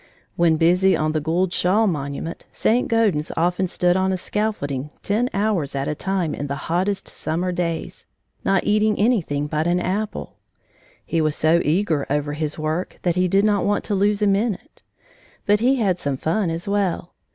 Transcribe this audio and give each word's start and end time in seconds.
When 0.35 0.55
busy 0.57 0.97
on 0.97 1.11
the 1.11 1.21
Gould 1.21 1.53
Shaw 1.53 1.85
monument, 1.85 2.47
St. 2.51 2.87
Gaudens 2.87 3.31
often 3.37 3.67
stood 3.67 3.95
on 3.95 4.11
a 4.11 4.17
scaffolding 4.17 4.89
ten 5.03 5.29
hours 5.31 5.75
at 5.75 5.87
a 5.87 5.93
time 5.93 6.33
in 6.33 6.47
the 6.47 6.55
hottest 6.71 7.07
summer 7.07 7.51
days, 7.51 8.07
not 8.43 8.63
eating 8.63 8.97
anything 8.97 9.45
but 9.45 9.67
an 9.67 9.79
apple. 9.79 10.37
He 11.05 11.21
was 11.21 11.35
so 11.35 11.61
eager 11.63 12.07
over 12.11 12.33
his 12.33 12.57
work 12.57 12.97
that 13.03 13.15
he 13.15 13.27
did 13.27 13.45
not 13.45 13.63
want 13.63 13.83
to 13.83 13.93
lose 13.93 14.23
a 14.23 14.25
minute. 14.25 14.81
But 15.45 15.59
he 15.59 15.75
had 15.75 15.99
some 15.99 16.17
fun 16.17 16.49
as 16.49 16.67
well. 16.67 17.13